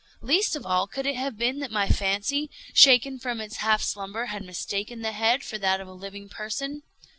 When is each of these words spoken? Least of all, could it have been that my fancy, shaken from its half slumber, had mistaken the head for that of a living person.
Least 0.23 0.55
of 0.55 0.65
all, 0.65 0.87
could 0.87 1.05
it 1.05 1.15
have 1.15 1.37
been 1.37 1.59
that 1.59 1.69
my 1.69 1.87
fancy, 1.87 2.49
shaken 2.73 3.19
from 3.19 3.39
its 3.39 3.57
half 3.57 3.83
slumber, 3.83 4.25
had 4.33 4.43
mistaken 4.43 5.03
the 5.03 5.11
head 5.11 5.43
for 5.43 5.59
that 5.59 5.79
of 5.79 5.87
a 5.87 5.93
living 5.93 6.27
person. 6.27 6.81